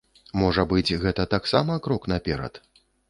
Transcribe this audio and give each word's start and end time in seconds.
Можа 0.43 0.63
быць, 0.71 0.97
гэта 1.03 1.25
таксама 1.35 1.77
крок 1.89 2.09
наперад? 2.15 2.53